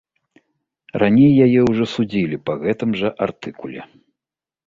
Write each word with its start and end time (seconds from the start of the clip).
Раней 1.01 1.31
яе 1.47 1.61
ўжо 1.69 1.85
судзілі 1.95 2.37
па 2.49 2.57
гэтым 2.63 2.89
жа 3.01 3.09
артыкуле. 3.29 3.81